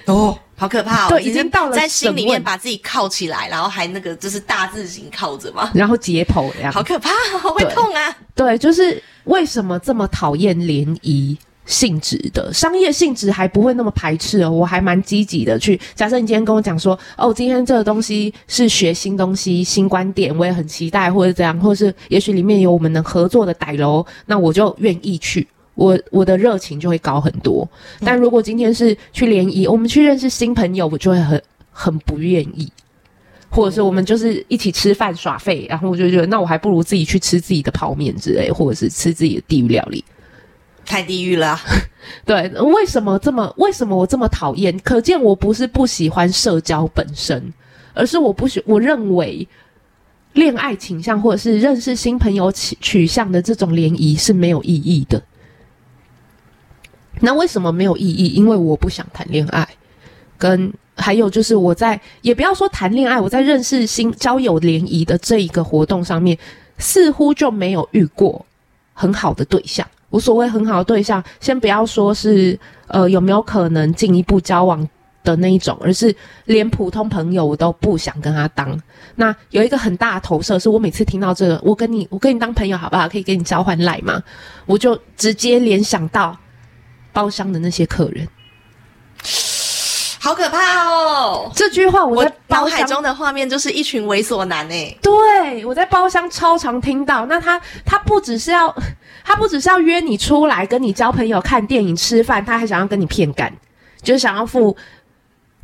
[0.05, 0.37] 哦。
[0.59, 1.09] 好可怕哦！
[1.09, 8.17] 对，已经到了在心里面把自己铐起来，然后还那个就是大字型铐着嘛，然后解剖好可怕，好会痛啊！
[8.33, 14.49] 对，就是为什么这么讨厌联谊性质的商业性质还不会那么排斥哦？
[14.49, 15.79] 我还蛮积极的去。
[15.93, 25.47] 假设你今天跟我讲说，哦，今天这个东西是学新东西、新观点，我也很期待，或者这样，或者是也许里面有我们能合作的歹楼，那我就愿意去。
[25.77, 27.69] 我我的热情就会高很多，
[28.01, 31.39] 但如果今天是去联谊，我们去认识新朋友，我就会很
[31.71, 32.67] 很不愿意，
[33.47, 40.03] 或者是我们就是一起吃饭耍废，然后我就觉得那我还不如自己去吃自己的泡面之类，或者是吃自己的地狱料理，
[40.83, 41.61] 太地狱了啊。
[42.25, 44.75] 对，为什么这么为什么我这么讨厌？
[44.79, 47.53] 可见我不是不喜欢社交本身，
[47.93, 49.47] 而是我不喜我认为
[50.33, 55.21] 恋爱倾向或者是认识新朋友取取向的这种联谊是没有意义的。
[57.21, 58.29] 那为什么没有意义？
[58.29, 59.67] 因为我不想谈恋爱，
[60.37, 66.37] 跟还有就是我在也不要说谈恋爱，我在认识新交友联谊的这一个活动上面，
[66.77, 68.45] 似乎就没有遇过
[68.93, 69.87] 很好的对象。
[70.09, 74.87] 我所谓很好的对象，先不要说是呃有没有可能进一步交往
[75.23, 78.79] 的那一种，而是连普通朋友我都不想跟他当。
[79.15, 83.07] 那有一个很大的投射，是我每次听到这个，我跟你我跟你当朋友好不好？
[83.09, 84.23] 可以跟你交换赖吗？
[84.65, 86.37] 我就直接联想到。
[87.17, 88.27] 包厢的那些客人，
[90.19, 91.51] 好可怕哦！
[91.55, 94.97] 这句话我在包厢脑海中的画面就是一群猥琐男诶、欸。
[95.01, 97.25] 对，我在包厢超常听到。
[97.25, 98.71] 那他他不只是要
[99.25, 103.51] 他不只是要约你出来跟你交朋友、看电影、吃饭，他还想要跟你骗干，
[104.03, 104.77] 就是想要付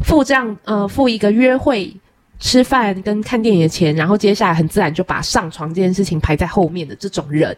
[0.03, 1.95] 付这样呃付一个约会、
[2.39, 7.55] 吃饭跟看电影的钱，然后接下来很自然就把上床这件事情排在后面的这种人。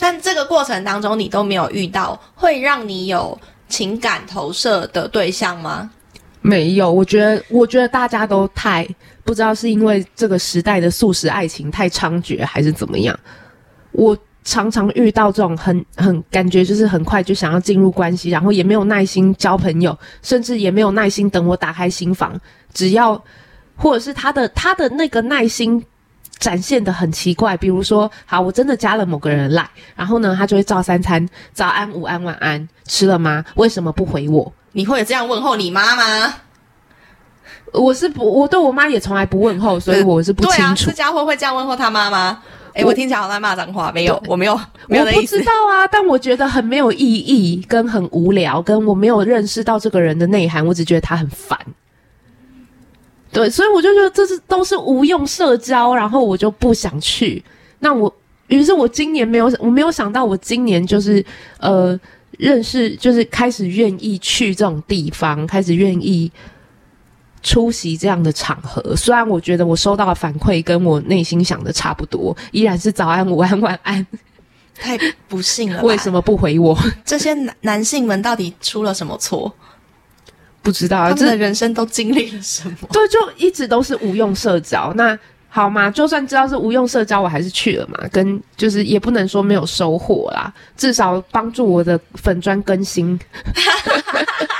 [0.00, 5.88] 但这个过程当中，你都没有遇到会让你有情感投射的对象吗？
[6.40, 8.88] 没有，我觉得，我觉得大家都太
[9.24, 13.16] 不知道是因为这个时代的速食爱情太猖獗，还是怎么样。
[13.92, 22.40] 我常常遇到这种很很感觉就是很快就想要进入关系，然后也没有耐心交朋友，甚至也没有耐心等我打开心房。
[22.72, 23.22] 只要
[23.76, 25.84] 或者是他的他的那个耐心
[26.40, 33.44] 展现的很奇怪，比如说，好，我真的加了某个人来，然后呢，他就会照三餐，早安、午安、晚安，吃了吗？
[33.54, 34.52] 为什么不回我？
[34.72, 36.34] 你会这样问候你妈吗？
[37.72, 40.56] 我是不，我对我妈也从来不问候，所以我是不清楚。
[40.56, 42.42] 对啊，这家伙会这样问候他妈妈？
[42.72, 45.86] 诶，我听起来好像在骂脏话，没有，我没有，没有我不知道啊。
[45.88, 51.58] 但我觉得很没有意义，跟很无聊，跟我没有认识到这个人的内涵，我只觉得他很烦。
[53.32, 57.42] 对，所以我就觉得这是都是无用社交，然后我就不想去。
[57.78, 58.12] 那我，
[58.48, 61.24] 于是我今年没有，我没有想到，我今年就是
[61.58, 61.98] 呃。
[62.38, 66.30] 认识就是开始愿意去这种地方，开始愿意
[67.42, 68.96] 出席这样的场合。
[68.96, 74.06] 虽然我觉得我收到的反馈跟我内心想的差不多，依然是早安、午安、晚安。
[74.74, 74.96] 太
[75.28, 76.74] 不幸了，为什么不回我？
[77.04, 79.52] 这些男男性们到底出了什么错？
[80.62, 82.88] 不知道啊，他们的人生都经历了什么？
[82.92, 84.92] 对，就一直都是无用社交。
[84.94, 85.18] 那。
[85.52, 85.90] 好嘛？
[85.90, 87.98] 就算知道是无用社交，我还是去了嘛。
[88.12, 93.18] 跟就是也不能说没有收获啦，至少帮助我的粉砖更新。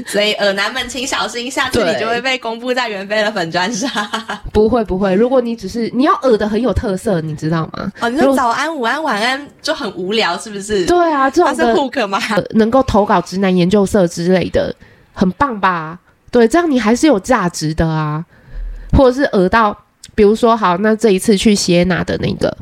[0.06, 3.90] 所以耳男们请小心，下次你就会被公布在袁飞的粉砖上。
[4.52, 7.92] 不会不会，如果你只是你要耳的很有特色，你知道吗？
[8.00, 10.86] 哦，你说早安、午安、晚安就很无聊，是不是？
[10.86, 12.18] 对啊，这种是 hook 吗？
[12.50, 14.74] 能够投稿直男研究社之类的，
[15.12, 15.98] 很棒吧？
[16.30, 18.24] 对，这样你还是有价值的啊。
[18.96, 19.76] 或者是讹到，
[20.14, 22.56] 比如说好，那这一次去谢娜的那个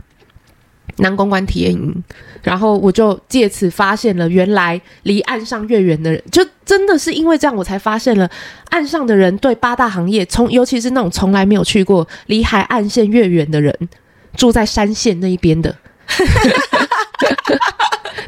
[0.98, 2.02] 南公关体验营，
[2.42, 8.30] 然后我就借此发现了，原来离岸上越远的人，就真的是因为这样，我才发现了
[8.70, 13.76] 岸上的人对八大行业，从尤其是那种从来没有去过离海岸线越远的人，
[14.36, 15.76] 住在山线那一边的，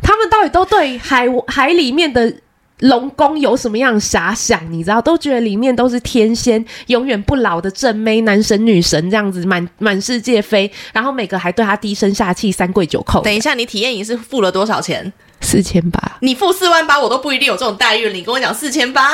[0.03, 2.35] 他们到底都对海 海里面的。
[2.81, 4.61] 龙宫有什么样遐想？
[4.73, 13.23] 你知道，都觉得里面都是天仙，永远不老的正妹，男神女神这样子满满世界飞，然后每个还对他低声下气，三跪九叩。
[13.23, 15.13] 等一下，你体验营是付了多少钱？
[15.41, 16.19] 四千八。
[16.21, 18.13] 你付四万八，我都不一定有这种待遇。
[18.13, 19.13] 你跟我讲四千八，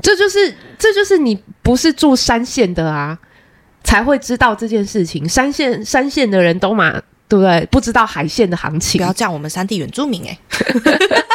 [0.00, 3.18] 这就是这就是你不是住山线的啊，
[3.84, 5.28] 才会知道这件事情。
[5.28, 7.66] 山线山线的人都嘛，对不对？
[7.70, 8.98] 不知道海线的行情。
[8.98, 11.20] 不要这样，我们山地原住民哎、欸。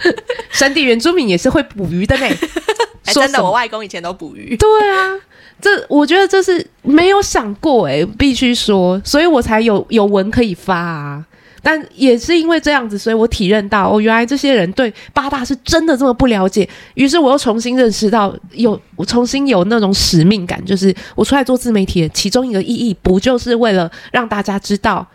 [0.50, 4.56] 山地原住民也是会捕鱼的呢，欸、真的，我外公以前都捕鱼。
[4.56, 5.16] 对啊，
[5.60, 11.24] 这我觉得这是没有想过哎，必须说，所以我才有有文可以发啊。
[11.62, 16.66] 但也是因为这样子，所以我体认到哦，原来这些人对八大是真的这么不了解。
[16.94, 25.06] 于是我又重新认识到，有我重新有那种使命感，就是我出来做自媒体的其中一个意义，不就是为了让大家知道，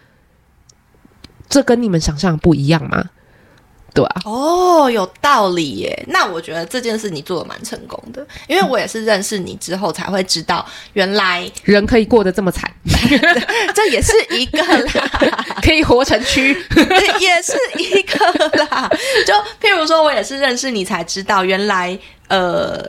[1.50, 3.04] 这跟你们想象的不一样吗？
[3.94, 6.06] 对啊，哦，有道理耶。
[6.10, 12.70] 那我觉得这件事你做的蛮成功的，因为我也是认识你之后才会知道，原来人可以过得这么惨，
[13.74, 16.42] 这也是一个啦， 可以活成蛆，
[17.22, 18.26] 也是一个
[18.66, 18.92] 啦。
[19.26, 22.86] 就譬如说，我也是认识你才知道，原来呃，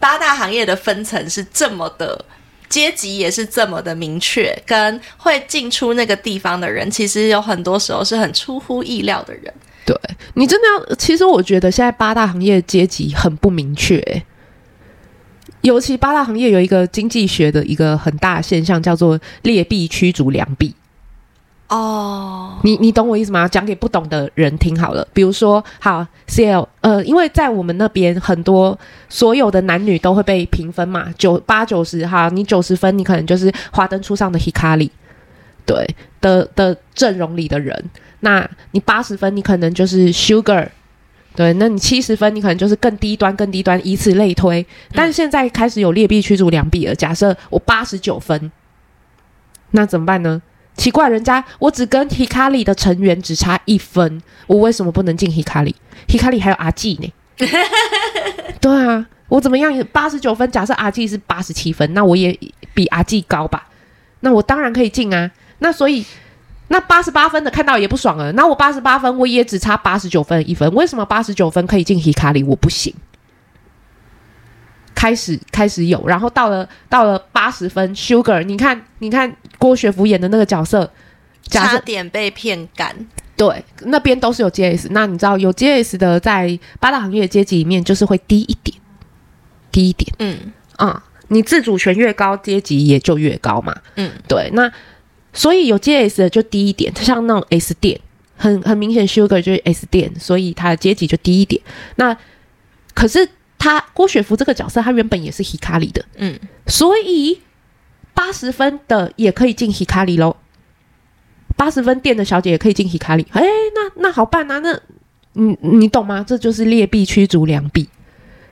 [0.00, 2.24] 八大行业的分层是这么的，
[2.68, 9.52] 阶级也是这么的明确，跟会进出那个地方的人，其实有很多时候是很出乎意料的人。
[9.84, 9.96] 对，
[10.34, 14.22] 你真的要，其实我觉得现在八大行业阶级很不明确，
[15.60, 20.74] 尤其八大行业有一个经济学的一个很大现象，叫做劣币驱逐良币。
[21.68, 23.48] 哦，你你懂我意思吗？
[23.48, 25.06] 讲给不懂的人听好了。
[25.12, 34.88] 比如说，好，CL，呃，因为在我们那边很多所有的男女都会被评分嘛，九八九十哈，你九十分，你可能就是华灯初上的 Hikari，
[35.64, 37.90] 对的的阵容里的人。
[38.20, 40.68] 那你八十分，你可能就是 Sugar，
[41.34, 44.64] 对，那你七十分，你可能就是更低端、更低端，以此类推。
[44.92, 46.94] 但现在开始有劣币驱逐良币了。
[46.94, 48.52] 假设我八十九分，
[49.72, 50.40] 那怎么办呢？
[50.76, 57.12] 奇怪，人家我只跟 Hikari 的成员只差一分，我为什么不能进 Hikari？Hikari 还有阿纪呢，
[58.60, 62.38] 对啊，我怎么样也八十九分，假设阿纪是八十七分，那我也
[62.74, 63.66] 比阿纪高吧？
[64.20, 65.30] 那我当然可以进啊。
[65.58, 66.04] 那所以
[66.68, 68.30] 那八十八分的看到也不爽了。
[68.32, 72.94] 那我八十八分，我也只差八十九分一分，为什么八十九分可以进 Hikari，我不行？
[74.96, 80.90] 开始开始有，然后到了到了八十分，Sugar，你看你看郭学福演的那个角色，
[81.50, 82.96] 差点被骗干。
[83.36, 88.78] 对，那边都是有 JS，那你知道有 JS 的，在八大行业阶级里面就是会低一点，
[89.70, 90.10] 低一点。
[90.18, 93.76] 嗯啊、嗯，你自主权越高，阶级也就越高嘛。
[93.96, 94.72] 嗯，对，那
[95.34, 98.00] 所以有 JS 的就低一点，像那种 S 店，
[98.38, 101.60] 很很明显，Sugar 就是 S 店，所以它的阶级就低一点。
[101.96, 102.16] 那
[102.94, 103.28] 可是。
[103.58, 107.40] 他郭雪芙这个角色，他原本也是 Hikari 的，嗯，所以
[108.14, 110.36] 八十分的也可以进 Hikari 喽，
[111.56, 113.42] 八十分店的小姐也可以进 Hikari，哎，
[113.74, 114.78] 那那好办啊，那
[115.32, 116.24] 你你懂吗？
[116.26, 117.88] 这就是劣币驱逐良币，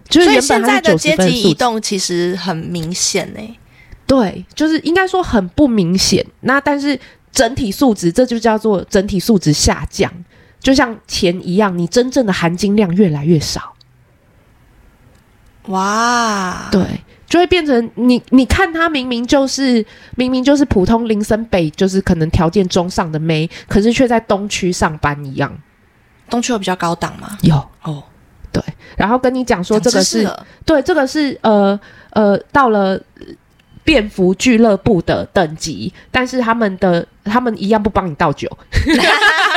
[0.08, 3.58] 就是原本在的阶级移动其实很明显呢、欸，
[4.06, 6.98] 对，就是应该说很不明显，那但是
[7.30, 10.12] 整体素质，这就叫做整体素质下降，
[10.60, 13.73] 就像钱一样，你真正的含金量越来越少。
[15.68, 16.82] 哇，对，
[17.26, 19.84] 就会变成你，你看他明明就是
[20.16, 25.50] 明明就是普通林森北，就是可能条件中上的妹，可是却在东区上班一样。
[26.28, 27.38] 东区有比较高档吗？
[27.42, 28.02] 有哦，
[28.52, 28.62] 对。
[28.96, 30.28] 然后跟你讲说这个是，
[30.64, 31.78] 对，这个是呃
[32.10, 33.00] 呃到了
[33.82, 38.48] 便服俱乐部的等级，但是他们的他们一样不帮你倒酒。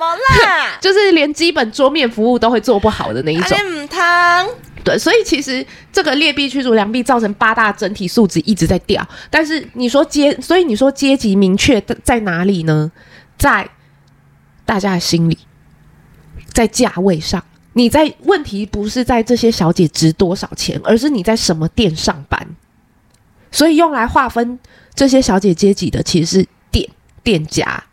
[0.00, 0.78] 不倒酒是什么啦？
[0.80, 3.58] 就是连基本桌面服务都会做不好的那一种。
[3.88, 4.48] 汤
[4.82, 9.06] 对，所以其实这个劣币驱逐良币，造成八大整体素质一直在掉。
[9.28, 12.90] 但是你说阶，所以你说阶级明确在哪里呢？
[13.36, 13.68] 在
[14.64, 15.36] 大家的心里，
[16.54, 17.44] 在价位上。
[17.74, 22.48] 你在问题不是在这些小姐值多少钱，而是你在什么店上班。
[23.52, 24.58] 所以用来划分
[24.94, 26.88] 这些小姐阶级的，其实是店
[27.22, 27.84] 店家。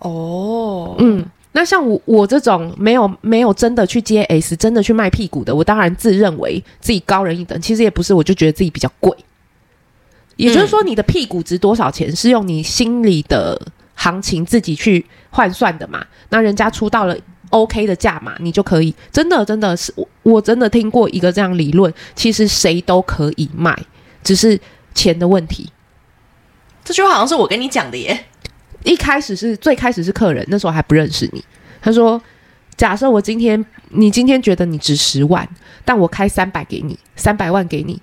[0.00, 9.12] 哦，嗯，那像我我这种没有没有真的去接 S，真的去卖屁股的，我当然自认为自己高人一等，其实也不是，我就觉得自己比较贵。
[10.36, 13.60] 也就是说，你的屁股值多少钱，是用你心里的
[13.94, 16.06] 行情自己去换算的嘛？
[16.28, 17.16] 那人家出到了
[17.50, 23.76] OK 的价码，你就可以真的真的是我我真的听过一个这样理论，其实谁都可以卖，
[24.22, 24.56] 只是
[24.94, 25.68] 钱的问题。
[26.84, 28.26] 这句话好像是我跟你讲的耶。
[28.84, 31.44] 一开始是最开始是客人，那时候还不认识你。
[31.80, 32.20] 他说
[32.76, 35.46] ：“假设我今天，你今天觉得你值十万，
[35.84, 38.00] 但我开三百给你，三百万给你，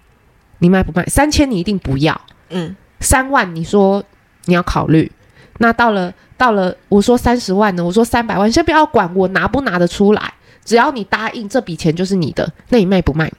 [0.59, 1.05] 你卖不卖？
[1.05, 2.19] 三千你一定不要，
[2.49, 4.03] 嗯，三万你说
[4.45, 5.11] 你要考虑。
[5.57, 7.83] 那到了到了，我说三十万呢？
[7.83, 13.31] 我说三百万，先不要管我拿不拿得出来，只要你答应这笔钱就是你的，那你卖不卖？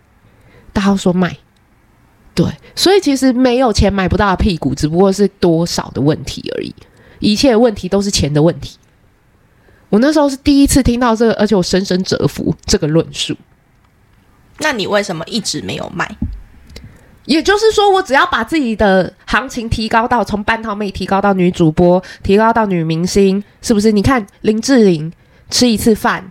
[0.73, 1.37] 大家说卖，
[2.35, 6.75] 对，所以其实没有钱买不到的屁股，只不过是多少的问题而已。”
[7.19, 8.77] 一切问题都是钱的问题。
[9.89, 13.37] 我那时候是第一次听到这个，而且我深深折服这个论述。
[14.59, 16.11] 那你为什么一直没有卖？
[17.25, 23.91] 也就是说，我只要把自己的行情提高到从半套妹提高到女主播，提高到女明星，是不是？
[23.91, 25.13] 你看林志玲
[25.51, 26.31] 吃一次饭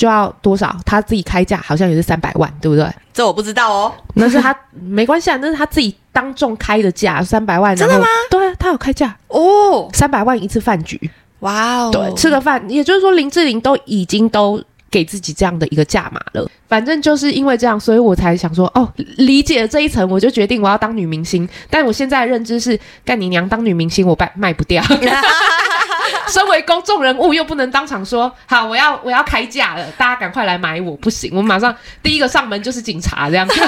[0.00, 0.74] 就要多少？
[0.86, 2.88] 他自己开价好像也是三百万，对不对？
[3.12, 3.92] 这我不知道哦。
[4.14, 5.94] 那是他 没关系啊，那是他自己。
[6.12, 8.04] 当众开的价三百万，真的吗？
[8.28, 11.00] 对啊，他有开价哦，三百万一次饭局，
[11.38, 16.50] 哇哦，对，吃个饭，也就是说林志玲都已经都给自己这样的一个价码了。
[16.68, 21.48] 反正就是因为这样，所以我才想说，哦，理解了这一层，我就决定我要当女明星。
[21.70, 24.82] 但我现在的认知是，干你娘当女明星，我卖卖不掉。
[26.28, 33.60] 身为公众人物，又不能当场说好，我要我要开价了，大家赶快来买我，不行，我马上第一个上门就是警察这样子。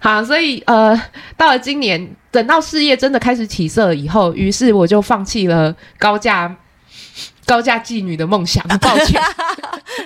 [0.00, 1.00] 好，所以呃，
[1.36, 6.54] 到了今年，等到事业真的开始起色以后，于是我就放弃了高价
[7.46, 8.62] 高价妓女的梦想。
[8.78, 9.22] 抱歉，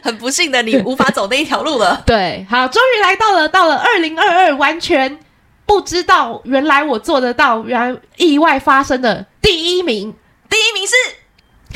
[0.02, 2.02] 很不幸的你无法走那一条路了。
[2.06, 5.18] 对，好，终于来到了到了二零二二，完全
[5.66, 10.12] 不知道原来我做得到，原来意外发生的第一名，
[10.50, 10.94] 第一名是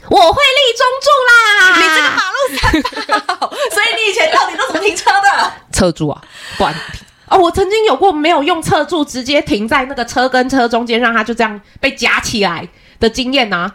[0.09, 1.77] 我会立中柱啦！
[1.77, 2.83] 你这个马路三
[3.27, 5.53] 宝， 所以你以前到底都怎么停车的？
[5.73, 6.23] 侧柱啊，
[6.59, 6.75] 不然。
[7.29, 12.69] 哦，我曾经有过没有用侧柱直接停在那个车跟车中间，让它就这样被夹起来
[13.01, 13.75] 的经验呢、啊。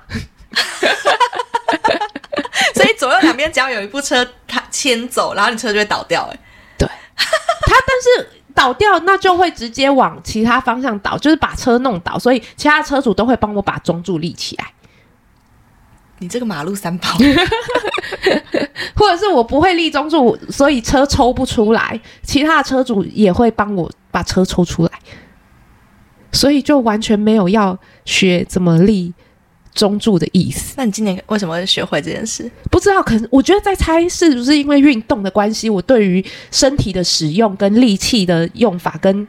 [2.74, 6.30] 所以左右两边只要有一部车它牵走，然后你车就会倒掉、欸。
[6.30, 6.40] 哎，
[6.78, 6.88] 对，
[7.18, 14.66] 它但是倒掉那就会直接往其他方向倒，就是把车弄倒，所以其他车主都会帮我把中柱立起来。
[16.20, 17.10] 你这个马路三宝，
[18.96, 24.92] 或者是我不会立中柱，所以车抽不出来，其他的车主也会帮我把车抽出来，
[26.32, 27.76] 所以就完全没有要
[28.06, 29.12] 学怎么立
[29.74, 30.74] 中柱的意思。
[30.78, 32.50] 那你今年为什么会学会这件事？
[32.70, 39.28] 不知道，可能我觉得在猜是不是因为运动的关系，我对于身体的使用跟力气的用法跟。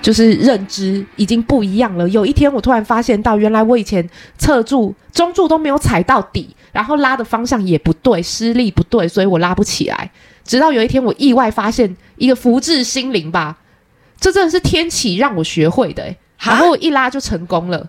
[0.00, 2.08] 就是认知已经不一样了。
[2.10, 10.08] 有一天，我突然发现到，原来我以前侧柱、中柱都没有踩到底，然后拉的方向也不对，施力不对，所以我拉不起来。
[10.44, 13.58] 直到有一天，我意外发现一个福至心灵吧，
[14.20, 17.84] 这真的是天启让我学会的，欸，然后我一拉就成功了。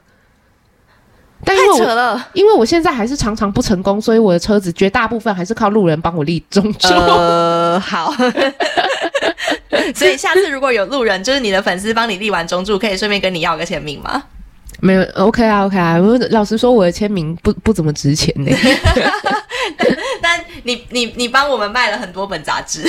[1.45, 6.87] 但因为我太扯了，因为我现在还是常常不成功，所以我的车子绝大部分还是靠路人帮我立中柱。
[6.89, 8.13] 呃，好。
[9.95, 14.21] 所以下次如果有路人， 就是你的粉丝帮你立完中柱，可以顺便跟你要个签名吗？
[14.81, 15.97] 没有，OK 啊，OK 啊。
[15.97, 18.51] 我老实说，我的签名不不怎么值钱呢。
[19.77, 19.89] 但，
[20.21, 22.83] 但你你你帮我们卖了很多本杂志，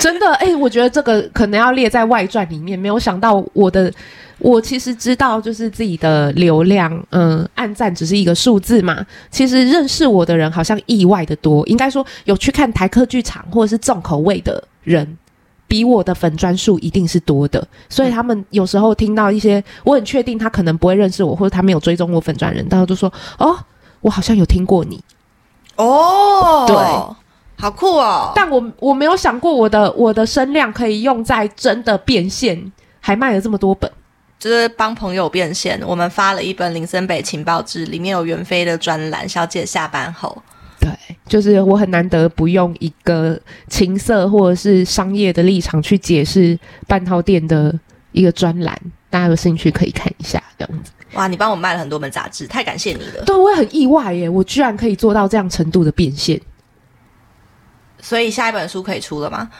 [0.00, 2.76] 真的哎、欸，我觉得这个可能要列在外传里面。
[2.78, 3.92] 没有想到我的，
[4.38, 9.04] 我其实知道，就是自己的流量，嗯、呃，按赞只是一个数字嘛。
[9.30, 15.18] 其实认识我的人好像意外的多，应该说有去看台客剧场或者是重口味的人。
[15.70, 23.54] 比我的粉专数一定是多的，所以他们有时候听到一些，我很确定他可能不会认识我，或者他没有追踪我粉专人，但他就说：“哦，
[24.00, 24.98] 我好像有听过你。”
[25.76, 26.74] 哦，对，
[27.62, 28.32] 好酷哦！
[28.34, 33.92] 但我我没有想过我的我的声量可以用在真的变现，还卖了这么多本，
[34.38, 35.80] 就是帮朋友变现。
[35.84, 40.42] 我们发了一本林森北情报志，里面有袁飞的专栏，小姐下班后。
[40.80, 40.90] 对，
[41.26, 47.76] 就是我很难得不用一个情色或者是商业的立场去解释半套店的
[48.12, 48.80] 一个专栏，
[49.10, 50.92] 大家有兴趣可以看一下这样子。
[51.14, 53.24] 哇，你帮我卖了很多本杂志，太感谢你了。
[53.24, 56.40] 对，我也很意外耶，我居然可以做到这样程度的变现。
[58.00, 59.50] 所以下一本书可以出了吗？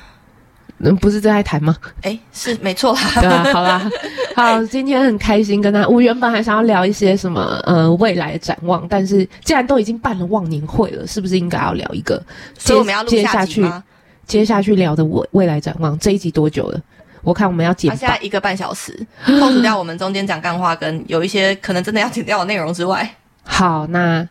[0.78, 1.76] 嗯，不是正在谈吗？
[2.02, 3.00] 哎，是没错啦。
[3.20, 3.90] 对啊，好啦，
[4.36, 5.86] 好，今天很开心跟他。
[5.88, 12.22] 我原本还想要聊一些什么，呃，未来的展望，但是既然都已经办了忘年会了，是不是应该要聊一个？
[12.56, 13.82] 所以我们要录下去吗？
[14.26, 16.80] 接下去聊的未未来展望，这一集多久了？
[17.22, 23.16] 我看我们要剪，现在一个半小时，扣除掉我们中间讲干话跟有一些可能真的要剪掉的内容之外。
[23.42, 24.26] 好，那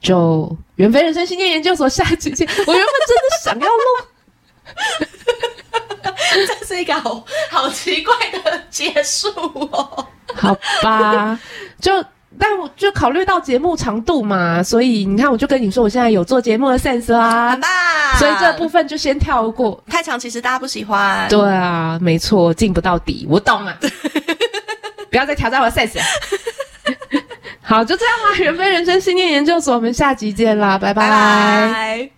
[0.00, 2.46] 就袁飞人生信念研究所下集见。
[2.66, 4.06] 我原本真的想要录。
[6.46, 9.28] 这是一个好好奇怪的结束
[9.70, 10.06] 哦。
[10.34, 11.38] 好吧，
[11.80, 11.92] 就
[12.38, 17.70] 但我就考虑到节目长度嘛，所以你看，我就跟你说，我现在有做节目的 sense 啦，很棒。
[18.18, 19.82] 所以这部分就先跳过。
[19.88, 21.26] 太长其实大家不喜欢。
[21.28, 23.76] 对啊，没错，进不到底，我懂了。
[25.10, 25.98] 不要再挑战我的 sense。
[27.62, 28.38] 好，就这样吧。
[28.38, 31.02] 人非人生信念研究所，我们下集见啦，拜拜。
[31.02, 32.15] 拜拜。